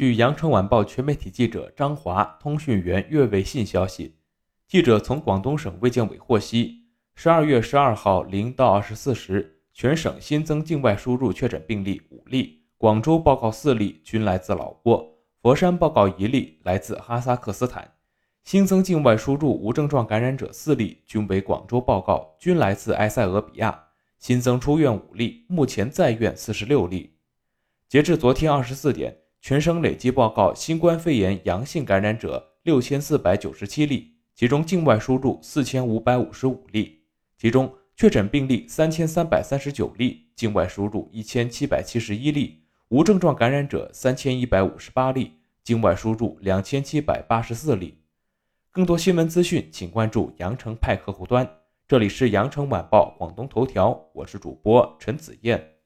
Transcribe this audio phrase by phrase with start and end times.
[0.00, 4.16] 据羊城晚报全媒体记者张华、通讯员岳卫信消息，
[4.66, 15.04] 记者从广东省卫健委获悉，十二月十二号零到二十四时，全省新增境外输入确诊病例五例，广州报告四例，均来自老挝；
[15.42, 17.92] 佛山报告一例，来自哈萨克斯坦。
[18.42, 23.78] 新增境外输入无症状感染者四例，均为广州报告，均来自埃塞俄比亚。
[24.18, 27.16] 新增出院五例，目前在院四十六例。
[27.86, 29.18] 截至昨天二十四点。
[29.40, 37.00] 全省累计报告新冠肺炎阳性感染者六千四百九十七例，其中境外输入四千五百五十五例，
[37.38, 45.32] 其中确诊病例三千三百三十九例，境外输入一千七百七十一例，无症状感染者三千一百五十八例，
[45.64, 47.98] 境外输入两千七百八十四例。
[48.70, 51.50] 更多新闻资讯，请关注羊城派客户端。
[51.88, 55.79] 这里是羊城晚报广东头条，我是主播陈子燕。